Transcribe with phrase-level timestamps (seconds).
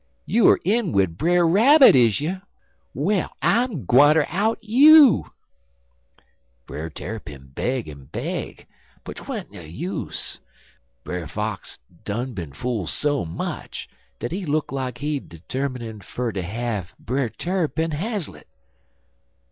[0.25, 2.41] You er in wid Brer Rabbit, is you?
[2.91, 5.31] Well, I'm gwineter out you.'
[6.65, 8.65] "Brer Tarrypin beg en beg,
[9.03, 10.39] but 'twan't no use.
[11.03, 13.87] Brer Fox done been fool so much
[14.17, 18.47] dat he look like he termin' fer ter have Brer Tarrypin haslett.